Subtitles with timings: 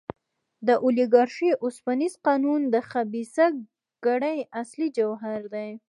[0.67, 3.45] د اولیګارشۍ اوسپنیز قانون د خبیثه
[4.03, 5.69] کړۍ اصلي جوهر دی.